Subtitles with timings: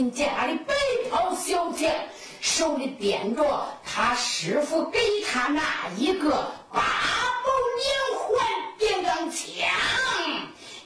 [0.00, 0.74] 银盔银甲的白
[1.10, 1.92] 袍小将，
[2.40, 5.62] 手里掂着他师傅给他那
[5.98, 6.30] 一个
[6.72, 8.46] 八宝连环
[8.78, 9.68] 电钢枪，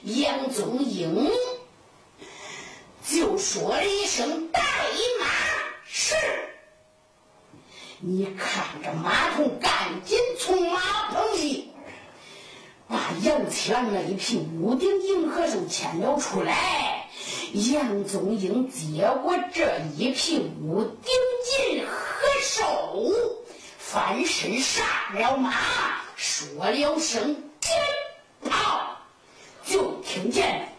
[0.03, 1.31] 杨宗英
[3.07, 4.61] 就说了一声：“带
[5.21, 5.25] 马
[5.87, 6.13] 是。”
[8.01, 11.71] 你看着马童赶紧从马棚里
[12.89, 16.94] 把杨七郎那一瓶屋顶银河寿牵了出来。
[17.55, 21.13] 杨宗英接过这一瓶屋顶
[21.45, 23.13] 进荷手，
[23.77, 25.53] 翻身上了马，
[26.17, 28.97] 说了声“鞭炮”，
[29.65, 30.69] 就听见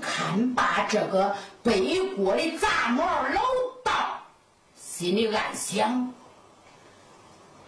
[0.00, 3.40] 看罢这个背锅的杂毛老
[3.84, 4.20] 道，
[4.76, 6.12] 心里暗想：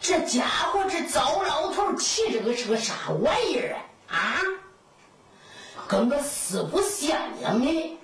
[0.01, 3.77] 这家伙这糟老头骑这个是个啥玩意儿
[4.09, 4.17] 啊？
[4.17, 4.39] 啊，
[5.87, 7.99] 跟个四不像样的，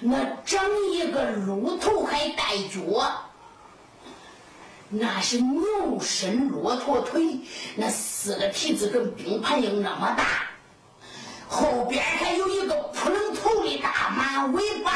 [0.00, 3.24] 那长一个鹿头还带脚，
[4.88, 7.40] 那是牛身骆驼腿，
[7.76, 10.47] 那四个蹄子跟冰盘硬那么大。
[11.48, 14.92] 后边还有一个扑棱头的大马尾巴，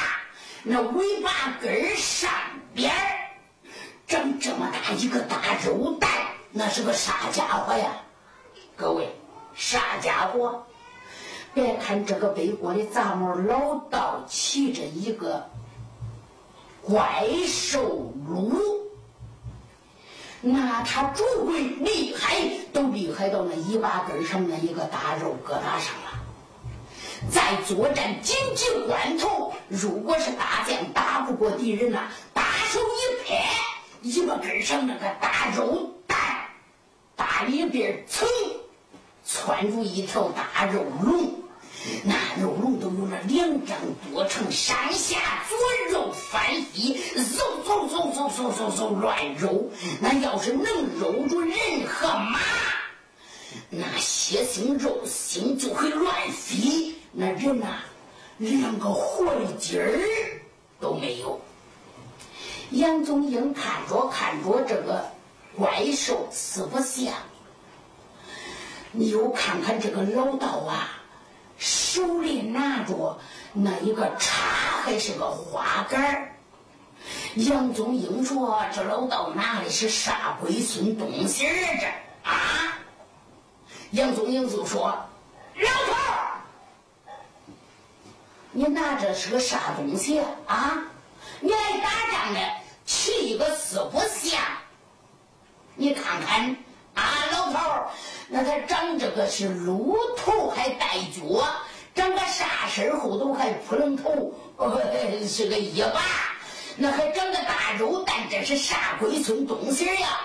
[0.63, 2.31] 那尾巴根上
[2.75, 2.97] 边儿
[4.07, 6.11] 长这么大一个大肉蛋，
[6.51, 7.91] 那是个啥家伙呀？
[8.77, 9.09] 各位，
[9.55, 10.63] 啥家伙？
[11.55, 15.51] 别看这个背锅的杂毛老道骑着一个
[16.83, 18.59] 怪兽鹿，
[20.41, 22.37] 那他主贵厉害，
[22.73, 26.22] 都厉害到那尾巴根上那一个大肉疙瘩上了。
[27.33, 33.43] 在作战紧急关头，如果是大将打不过敌人呐、大手一拍，
[34.03, 36.19] 尾巴根上那个大肉蛋，
[37.17, 38.29] 大里边层
[39.25, 41.33] 窜出一条大肉龙，
[42.05, 43.79] 那肉龙都有了两丈
[44.11, 45.17] 多长，上下
[45.49, 45.57] 左
[45.93, 46.43] 右翻
[46.75, 49.71] 飞，嗖嗖嗖嗖嗖嗖嗖乱揉。
[50.01, 50.67] 那要是能
[51.01, 51.57] 揉住人
[51.89, 52.41] 和马，
[53.71, 57.67] 那血腥肉腥就会乱飞，那人呐，
[58.39, 60.01] 连个活的劲儿
[60.81, 61.39] 都没有。
[62.71, 65.05] 杨宗英看着看着这个
[65.55, 67.13] 怪兽四不像，
[68.93, 70.89] 你又看看这个老道啊，
[71.59, 73.19] 手里拿着
[73.53, 76.31] 那一个叉，还是个花杆
[77.35, 81.53] 杨宗英说：“这老道拿的是啥龟孙东西儿？
[81.79, 81.87] 这
[82.31, 82.79] 啊？”
[83.93, 84.89] 杨宗英就说
[85.57, 85.93] ：“老头
[88.53, 90.85] 你拿着是个啥东西啊？
[91.41, 92.41] 你来打仗的？”
[92.85, 94.41] 骑一个四不像，
[95.77, 96.57] 你看看
[96.95, 97.03] 啊，
[97.33, 97.91] 老头儿，
[98.29, 101.43] 那他长这个是鹿头还带角，
[101.95, 104.35] 长个啥身后头还扑棱头，
[105.27, 106.03] 是个一把，
[106.77, 110.21] 那还长个大肉蛋，这是啥龟孙东西呀？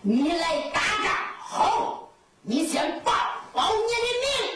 [0.00, 2.08] 你来打仗好，
[2.42, 3.12] 你先报
[3.52, 4.55] 报你的名，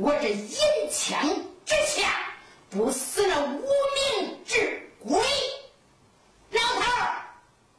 [0.00, 0.58] 我这银
[0.92, 1.28] 枪
[1.66, 2.08] 之下
[2.70, 3.62] 不死了无
[4.22, 4.80] 名之。
[5.04, 5.20] 鬼，
[6.50, 7.26] 老头儿，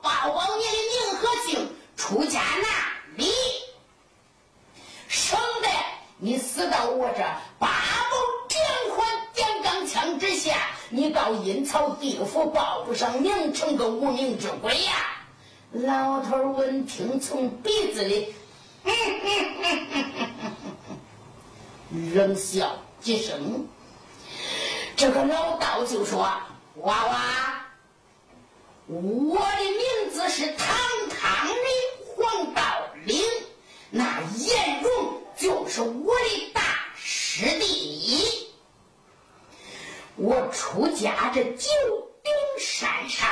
[0.02, 2.68] 报报你的名和姓，出家哪
[3.16, 3.32] 里？
[5.08, 5.70] 省得
[6.18, 7.24] 你死到我这
[7.58, 8.18] 八宝
[8.50, 8.62] 点
[8.96, 15.24] 环电钢枪之下，你到阴曹地府报不上名，成个无名之鬼呀！
[15.72, 18.34] 老头闻听，从鼻子里
[22.14, 23.68] 冷笑几声。
[24.96, 26.30] 这个老道就说。
[26.84, 27.66] 娃娃，
[28.88, 30.78] 我的名字是堂
[31.10, 31.54] 堂的
[32.06, 32.62] 黄道
[33.04, 33.22] 陵，
[33.90, 36.62] 那颜荣就是我的大
[36.96, 38.48] 师弟。
[40.16, 41.70] 我出家这九
[42.24, 43.28] 鼎山上，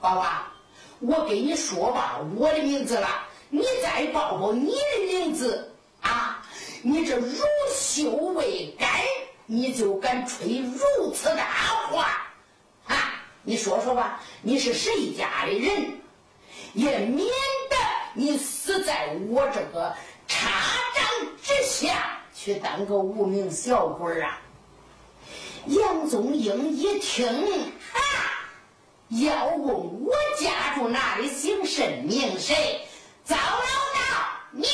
[0.00, 0.52] 娃娃，
[0.98, 3.08] 我给你说吧，我的名字了，
[3.48, 6.46] 你再报报你的名字啊！
[6.82, 7.34] 你这如
[7.92, 8.88] 臭未干，
[9.46, 11.44] 你就敢吹如此大
[11.90, 12.26] 话？
[12.86, 16.00] 啊你说说吧，你是谁家的人？
[16.72, 17.26] 也免
[17.68, 17.76] 得
[18.14, 19.92] 你死在我这个
[20.28, 20.48] 插
[20.94, 21.04] 掌
[21.42, 24.40] 之下，去当个无名小鬼啊！
[25.66, 27.26] 杨宗英一听，
[27.92, 28.00] 啊，
[29.08, 32.86] 要问我家住哪里，姓甚名谁？
[33.24, 34.68] 糟老道，你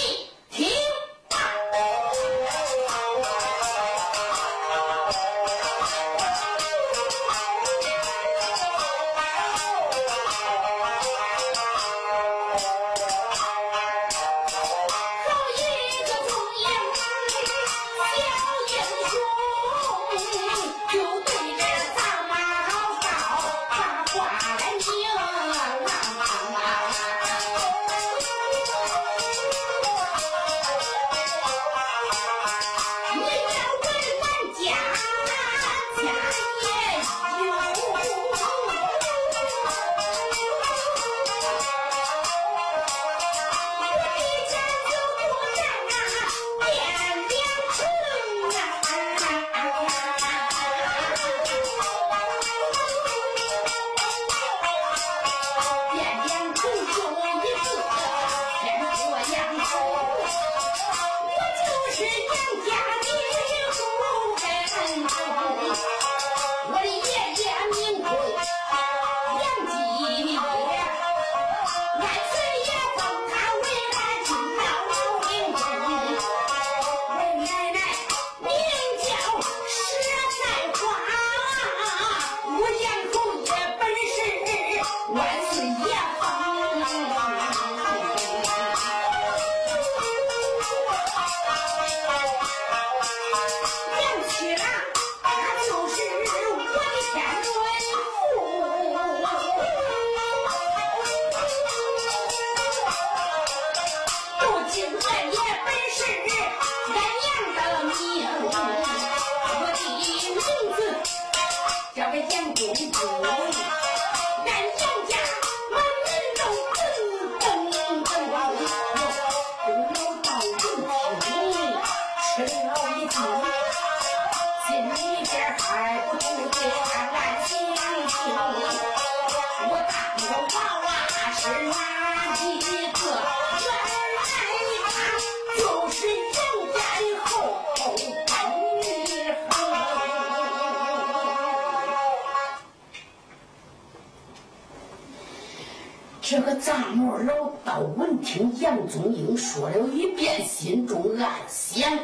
[148.96, 151.98] 听杨宗英说了一遍，心中暗想：“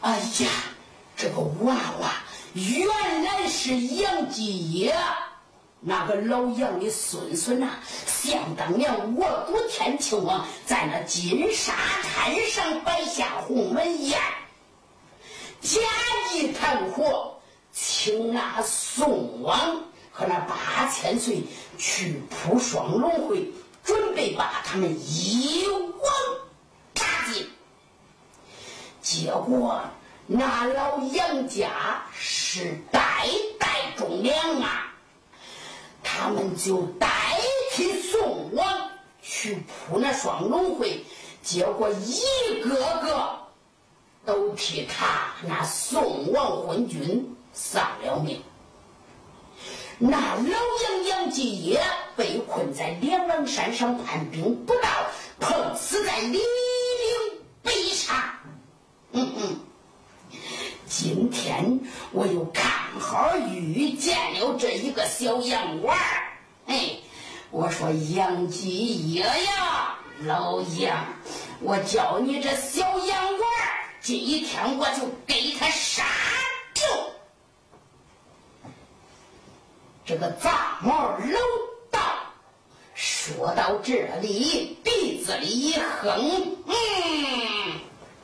[0.00, 0.48] 哎呀，
[1.16, 2.12] 这个娃娃
[2.54, 2.88] 原
[3.24, 4.96] 来是杨继业，
[5.80, 7.68] 那个老杨的孙孙呐！
[8.06, 14.18] 想当年我主天庆王在那金沙滩上摆下鸿门宴，
[15.60, 15.80] 假
[16.32, 17.38] 意谈火，
[17.72, 21.42] 请那宋王和那八千岁
[21.76, 26.12] 去扑双龙会。”准备把他们一网
[26.94, 27.48] 打尽，
[29.00, 29.80] 结果
[30.26, 33.26] 那老杨家是代
[33.58, 34.92] 代忠良啊，
[36.02, 37.08] 他们就代
[37.72, 38.90] 替宋王
[39.22, 39.56] 去
[39.88, 41.04] 扑那双龙会，
[41.42, 43.38] 结果一个个
[44.26, 48.42] 都替他那宋王昏君丧了命。
[50.00, 51.80] 那老杨杨继业
[52.16, 54.88] 被困在两狼山上，叛兵不到，
[55.40, 56.40] 碰死在李陵
[57.62, 58.16] 北上。
[59.10, 59.60] 嗯嗯，
[60.86, 61.80] 今天
[62.12, 62.62] 我又刚
[63.00, 66.22] 好遇见了这一个小杨娃儿。
[66.66, 66.90] 哎，
[67.50, 71.06] 我说杨继业呀，老杨，
[71.60, 73.66] 我叫你这小杨娃儿，
[74.00, 76.04] 今天我就给他杀
[80.08, 81.38] 这个杂毛老
[81.90, 82.00] 道
[82.94, 86.74] 说到这里，鼻子里一哼：“嗯，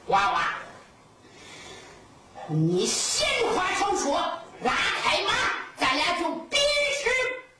[0.06, 0.54] 娃娃，
[2.48, 4.18] 你闲话少说，
[4.62, 4.72] 拉
[5.02, 5.32] 开马，
[5.76, 7.10] 咱俩就比试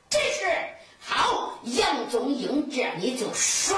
[0.09, 0.51] 比试。
[0.99, 3.75] 好，杨宗英这里就唰，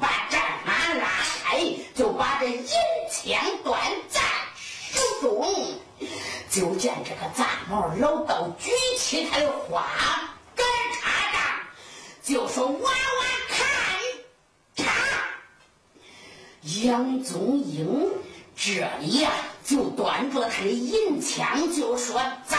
[0.00, 1.08] 把战马拉
[1.42, 1.60] 开，
[1.92, 2.68] 就把这银
[3.10, 4.20] 枪端在
[4.94, 5.44] 就中。”
[6.50, 9.84] 就见这个杂毛老道举起他的花
[10.54, 11.42] 杆叉杖，
[12.22, 13.66] 就说：“娃娃看，
[14.76, 14.92] 叉！”
[16.84, 18.08] 杨宗英
[18.54, 19.32] 这里呀，
[19.64, 22.56] 就端着他的银枪，就说：“糟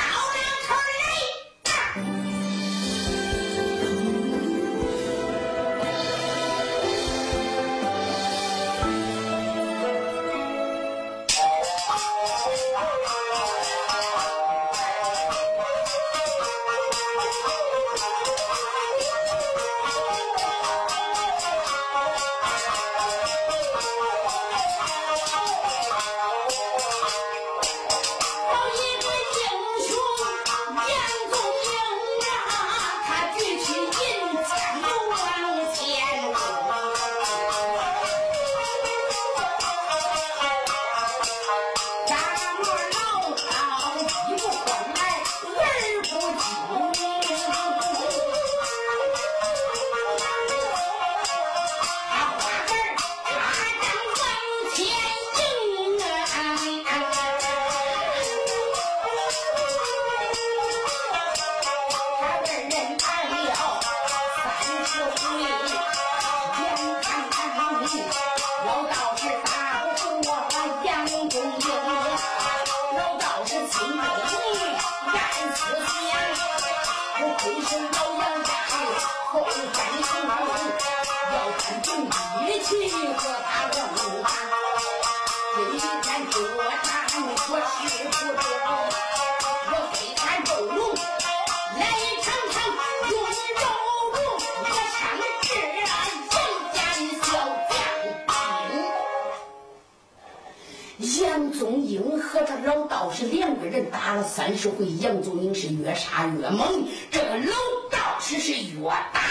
[103.96, 107.56] 打了三十回，杨宗英是越杀越猛，这个老
[107.90, 109.22] 道士是越打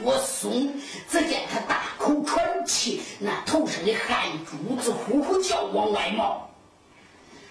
[0.00, 0.72] 越松。
[1.10, 6.50] 只见他大口喘气，那头上的汗珠子呼呼叫往外冒。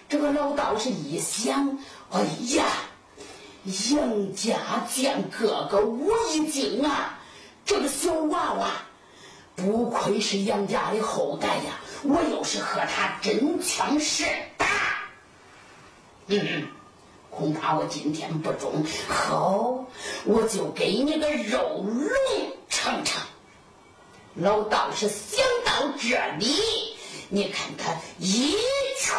[0.07, 1.77] 这个老道士一想：
[2.09, 2.21] 哎
[2.55, 2.65] 呀，
[3.65, 4.55] 杨家
[4.89, 7.19] 见哥哥武艺精啊，
[7.65, 8.71] 这个小娃娃
[9.57, 11.81] 不愧是杨家的后代呀！
[12.03, 14.25] 我要是和他真枪实，
[16.39, 16.67] 嗯嗯。
[17.29, 19.85] 恐怕我今天不中，好，
[20.25, 22.11] 我就给你个肉龙
[22.69, 23.23] 尝尝。
[24.35, 26.57] 老道士想到这里，
[27.29, 28.51] 你看他一
[28.99, 29.15] 圈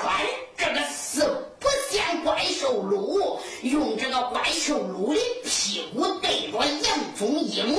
[0.58, 1.24] 这个四
[1.58, 7.78] 不像怪兽鹿，用这个怪兽鹿的屁股对着杨宗英，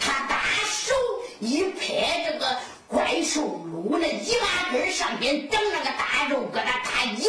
[0.00, 0.94] 他大手
[1.40, 2.56] 一拍这个
[2.88, 7.26] 怪兽撸那尾巴根上边长那个大肉疙瘩，他一，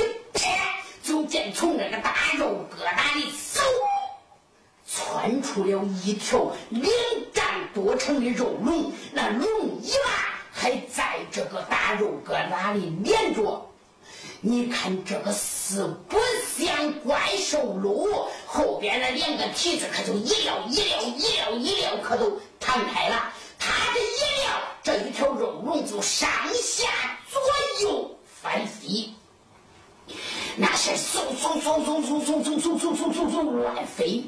[1.05, 3.61] 就见从那个大肉疙瘩里嗖
[4.87, 6.91] 窜出了一条两
[7.31, 7.45] 丈
[7.75, 9.47] 多长的肉龙，那龙
[9.83, 10.09] 尾巴
[10.51, 13.69] 还在这个大肉疙瘩里连着。
[14.41, 16.17] 你看这个四不
[16.57, 23.31] 像怪兽鹿，后边那两个蹄子可就一撩一撩一撩一撩，可都弹开了。
[23.59, 26.87] 它这一撩，这一条肉龙就上下
[27.29, 27.39] 左
[27.81, 29.09] 右翻飞，
[30.57, 30.95] 那是
[31.45, 34.23] 嗖嗖嗖嗖嗖嗖嗖嗖嗖嗖嗖乱飞。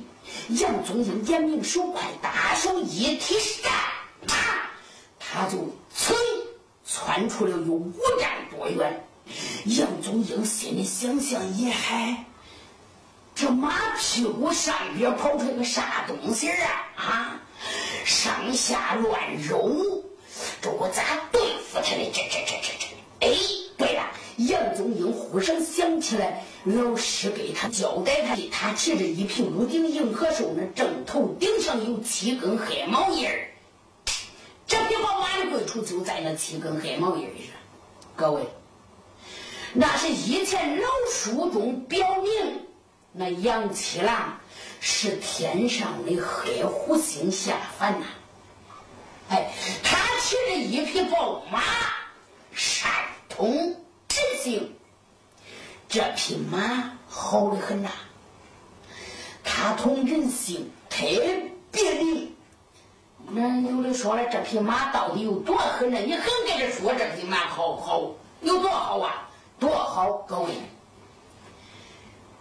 [0.49, 3.71] 杨宗英眼明手快，大手一提扇，
[4.27, 4.69] 啪，
[5.19, 5.57] 他就
[5.95, 6.13] 噌
[6.85, 9.07] 窜出了有五丈多远。
[9.65, 12.25] 杨宗英心里想想：“也嗨，
[13.35, 16.85] 这马屁股上边跑出个啥东西啊？
[16.95, 17.41] 啊，
[18.05, 20.03] 上下乱揉，
[20.61, 22.11] 这我咋对付他呢？
[22.13, 22.87] 这这这这这！
[23.19, 23.33] 哎，
[24.37, 33.49] 杨宗英忽然想起来，老师给他交代他的，他骑着一匹鹿顶银河兽，那正头顶上有七根黑毛印儿。
[34.67, 37.55] 这匹宝马的贵处就在那七根黑毛印上，
[38.15, 38.43] 各位。”
[39.73, 42.61] 那是以前老书中表明，
[43.11, 44.39] 那杨七郎
[44.79, 48.05] 是天上的黑虎星下凡呐。
[49.29, 49.51] 哎，
[49.83, 51.61] 他骑着一匹宝马，
[52.53, 52.89] 善
[53.29, 53.75] 通
[55.89, 57.89] 这匹马好的很呐，
[59.43, 61.05] 它同人性特
[61.71, 62.35] 别灵。
[63.29, 65.99] 那有的说了，这匹马到底有多狠呢？
[65.99, 68.11] 你横跟着说，这匹马好好？
[68.41, 69.29] 有多好啊？
[69.59, 70.51] 多好，各位！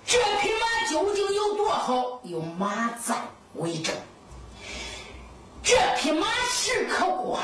[0.07, 2.21] 这匹马究竟有多好？
[2.25, 3.17] 有马在
[3.55, 3.95] 为证。
[5.63, 7.43] 这匹马是可夸，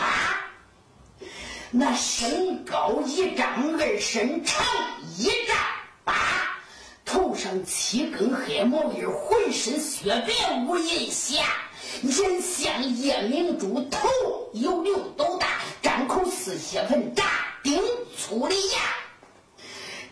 [1.74, 4.62] 那身高一丈二，身长
[5.16, 5.56] 一丈
[6.04, 6.14] 八，
[7.02, 11.42] 头上七根黑毛印，浑身雪白无银瑕，
[12.02, 14.06] 人像夜明珠，头
[14.52, 15.46] 有六斗大，
[15.80, 17.24] 张口似血盆，扎
[17.62, 17.82] 钉
[18.18, 18.80] 粗的牙。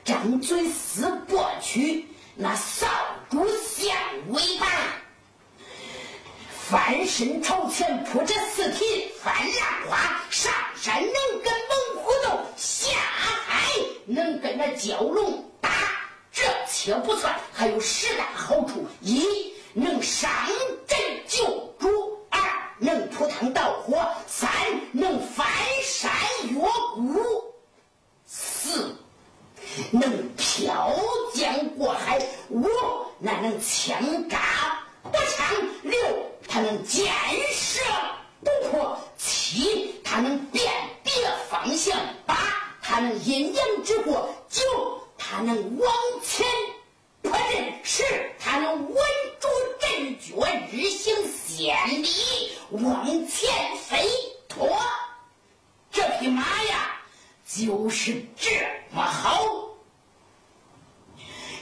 [0.03, 2.87] 张嘴似簸箕，那扫
[3.29, 3.47] 帚
[3.77, 3.95] 像
[4.31, 4.67] 尾巴，
[6.71, 10.51] 翻身朝前扑着四蹄翻浪花，上
[10.83, 11.13] 山能
[11.43, 13.71] 跟猛虎斗，下海
[14.07, 15.69] 能跟那蛟龙打。
[16.33, 20.31] 这且不算，还有十大好处：一能上
[20.87, 21.45] 阵救
[21.79, 21.87] 主；
[22.31, 22.41] 二
[22.79, 24.51] 能赴汤蹈火；三
[24.93, 25.47] 能翻
[25.83, 26.11] 山
[26.49, 27.21] 越谷；
[28.25, 28.97] 四。
[29.91, 30.91] 能漂
[31.35, 32.67] 江过海，五
[33.19, 35.47] 那能枪扎不枪，
[35.83, 35.99] 六
[36.49, 37.13] 他能箭
[37.53, 37.83] 射
[38.41, 40.65] 不破，七他能辨
[41.05, 41.13] 别
[41.51, 42.35] 方向，八
[42.81, 44.63] 他能阴阳之过，九
[45.19, 46.47] 他能往前
[47.21, 48.03] 破阵，十
[48.39, 48.97] 他能稳
[49.39, 51.15] 住阵脚，日行
[51.47, 54.09] 千里往前飞
[54.49, 54.67] 脱。
[55.93, 56.97] 这匹马呀！
[57.45, 58.49] 就是这
[58.95, 59.45] 么好。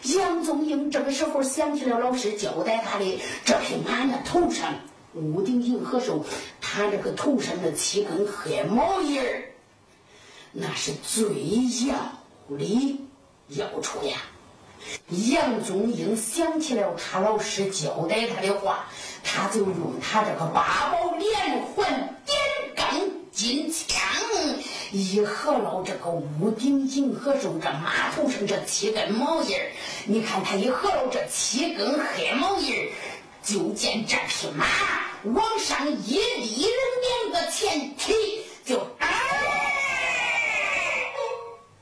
[0.05, 4.73] 杨宗英这个时候想起了老师交代他的这匹马，那头上
[5.15, 6.25] 屋顶银河兽，
[6.71, 9.45] 他这个头上的七根黑毛印儿，
[10.53, 11.25] 那是最
[11.87, 11.97] 要
[12.59, 13.01] 的。
[13.49, 14.19] 要处呀。
[15.09, 18.53] 杨宗英想起了他老师交代他的。
[18.55, 18.85] 话，
[19.25, 22.39] 他就用他这个八宝连环点
[22.77, 22.87] 钢
[23.33, 23.99] 金枪。
[24.91, 29.73] 一合了这个屋顶银河兽，这马头上这七根毛印儿，
[30.07, 32.93] 你看他一合了这七根黑毛印儿，
[33.43, 34.67] 就见这匹马
[35.25, 38.13] 往上一立了两个前蹄，
[38.65, 38.87] 就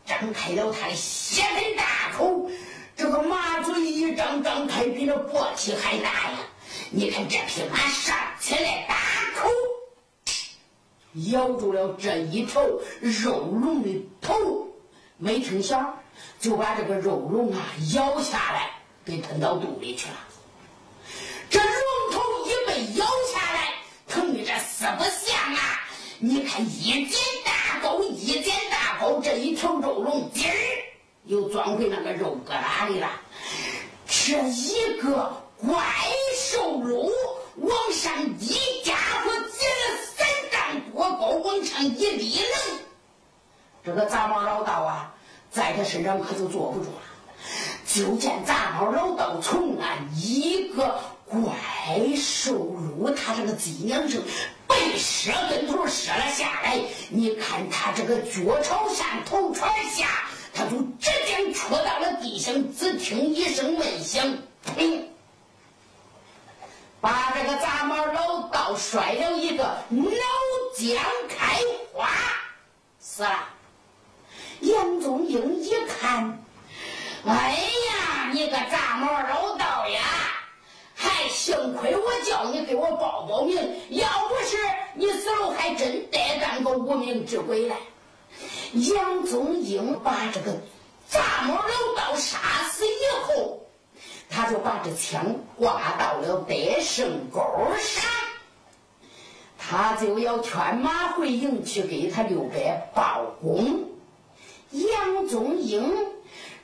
[0.07, 2.51] 张开了他的血盆大口，
[2.97, 6.39] 这个马嘴一张张开，比那簸箕还大呀！
[6.91, 8.97] 你看这匹马上起来大
[9.39, 9.51] 口。
[11.31, 12.63] 咬住了这一条
[13.01, 14.69] 肉龙的头，
[15.19, 15.99] 没成想
[16.41, 17.59] 就把这个肉龙啊
[17.95, 18.71] 咬下来，
[19.05, 20.17] 给吞到肚里去了。
[21.51, 23.07] 这龙头一被咬，
[24.79, 25.81] 这不像啊！
[26.19, 30.55] 你看一剪大钩，一剪大钩，这一条肉龙今儿
[31.25, 33.11] 又钻回那个肉疙瘩里了。
[34.07, 35.83] 这一个怪
[36.37, 37.11] 兽龙
[37.57, 40.57] 往上一家伙接了三丈。
[40.93, 42.79] 多高往上一立楞，
[43.85, 45.15] 这个杂毛老道啊，
[45.51, 47.03] 在他身上可就坐不住了。
[47.87, 51.41] 就见杂毛老道从那一个怪
[52.17, 54.21] 兽鹿，他这个脊梁上，
[54.77, 56.79] 被蛇跟头射了下来。
[57.09, 60.07] 你看他这个脚朝上，头朝下，
[60.53, 62.55] 他就直接戳到了地上。
[62.77, 64.37] 只听一声闷响，
[64.77, 65.03] 砰！
[67.01, 70.03] 把这个杂毛老道摔了一个脑
[70.77, 71.59] 浆开
[71.93, 72.11] 花，
[73.01, 73.49] 死了。
[74.61, 76.43] 杨宗英一看，
[77.27, 80.01] 哎呀，你个杂毛老道呀！
[80.99, 83.57] 还幸亏我叫你给我报报名，
[83.91, 84.57] 要不是
[84.95, 87.77] 你死了，还真得当个无名之鬼来。
[88.73, 90.57] 杨宗英把这个
[91.07, 92.39] 杂毛老道杀
[92.71, 92.91] 死以
[93.27, 93.61] 后，
[94.31, 97.41] 他就把这枪挂到了德胜沟
[97.79, 98.11] 上，
[99.59, 102.59] 他就要劝马回营去给他刘伯
[102.95, 103.85] 报功。
[104.71, 105.95] 杨宗英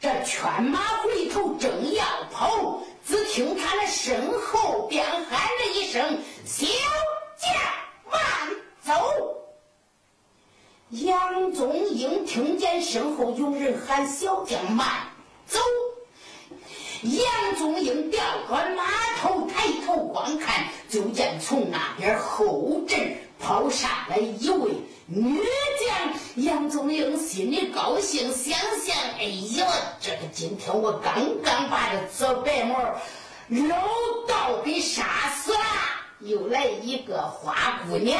[0.00, 6.66] 这劝马回头正要跑，只听他的身后边喊了一声：“小
[7.36, 7.52] 将
[8.10, 8.20] 慢
[8.82, 8.92] 走！”
[10.90, 14.86] 杨宗英听见身后有人喊：“小将慢
[15.46, 15.58] 走！”
[17.02, 18.84] 杨宗英调转马
[19.20, 24.70] 头，抬头观看，就见从那边后阵跑上来一位。
[25.14, 25.38] 女
[25.84, 29.24] 将杨宗英心里高兴，想想：哎
[29.58, 29.66] 呀，
[30.00, 32.78] 这个今天我刚刚把这紫白毛
[33.48, 33.76] 老
[34.26, 35.04] 道给杀
[35.36, 35.58] 死了，
[36.20, 38.18] 又来一个花姑娘，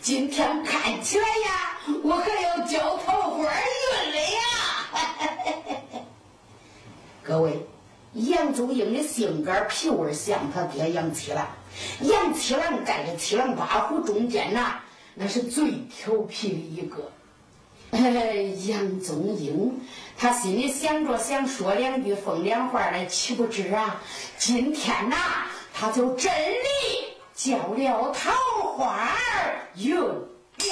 [0.00, 6.00] 今天看起来呀，我还要交桃花运了呀！
[7.26, 7.66] 各位，
[8.12, 11.44] 杨宗英的性格皮味像他爹杨七郎，
[12.02, 14.78] 杨七郎在这七郎八虎中间呐。
[15.22, 17.12] 那是最调皮的一个，
[18.66, 19.78] 杨宗英，
[20.16, 24.00] 他心里想着想说两句风凉话来，岂不知啊，
[24.38, 25.16] 今天呐，
[25.74, 28.32] 他就真的叫了桃
[28.78, 29.10] 花
[29.76, 30.68] 运了这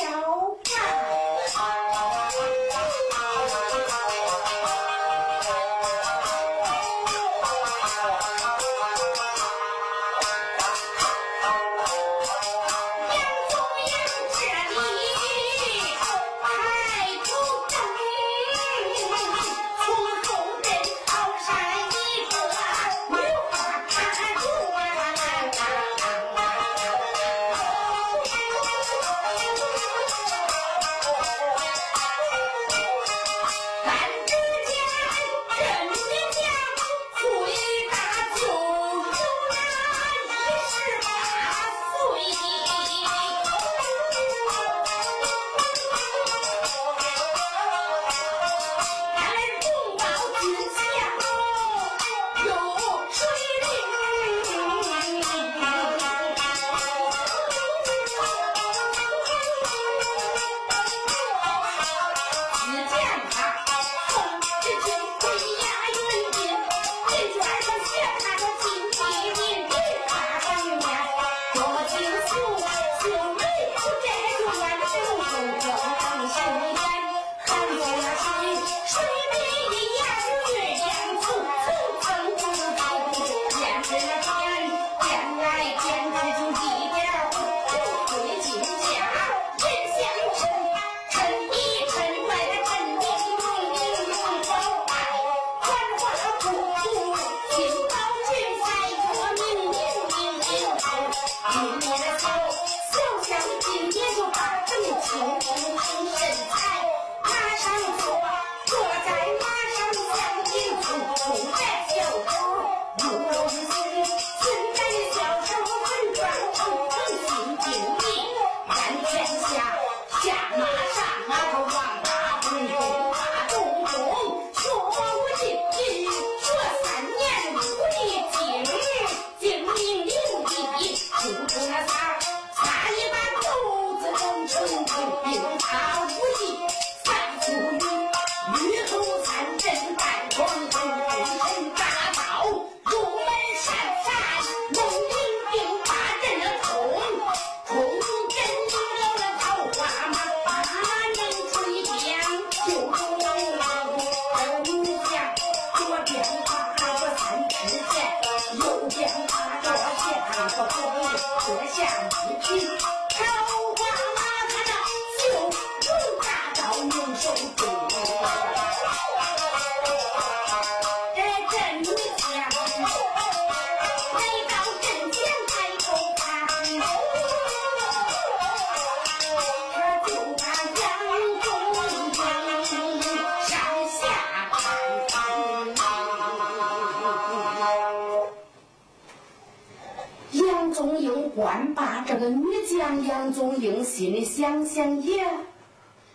[192.88, 195.22] 女将杨宗英心里想想也，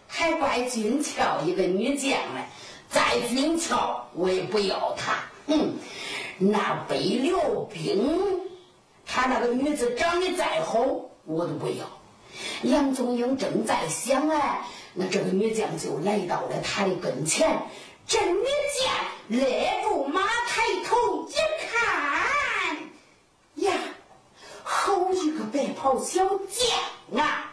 [0.07, 2.45] 还怪俊俏一个女将嘞，
[2.89, 5.13] 再俊俏我也不要她。
[5.47, 5.73] 嗯，
[6.39, 7.37] 那北辽
[7.71, 8.19] 兵，
[9.05, 10.79] 他那个女子长得再好，
[11.25, 11.85] 我都不要。
[12.63, 17.61] 杨宗英正在想哎，那这个女将就来到了他的跟前。
[18.07, 18.43] 这女
[19.29, 21.33] 将勒住马，抬头一
[21.67, 22.77] 看，
[23.55, 23.73] 呀，
[24.63, 25.31] 好一
[25.83, 27.51] 个白袍小将啊！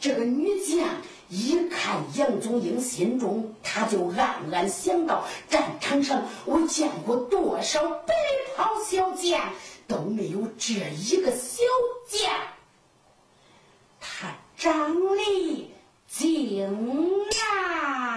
[0.00, 0.88] 这个女将
[1.28, 8.14] 一看杨宗英，心中他就暗暗想到：战场上我见过多少白
[8.56, 9.52] 袍小将，
[9.86, 11.62] 都没有这一个小
[12.08, 12.30] 将。
[14.00, 15.70] 他长得
[16.08, 16.68] 精
[17.52, 18.13] 啊！